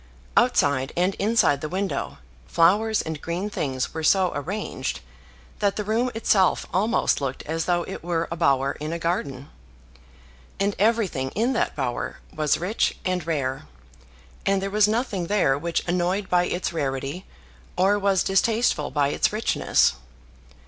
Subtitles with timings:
[0.35, 2.17] Outside and inside the window,
[2.47, 4.99] flowers and green things were so arranged
[5.59, 9.51] that the room itself almost looked as though it were a bower in a garden.
[10.59, 13.67] And everything in that bower was rich and rare;
[14.43, 17.27] and there was nothing there which annoyed by its rarity
[17.77, 19.93] or was distasteful by its richness.